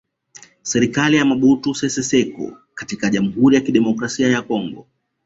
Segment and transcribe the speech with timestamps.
[0.61, 4.87] Serikali ya Mobutu Sese Seko katika Jamhuri ya Kidemokrasia ya Kongo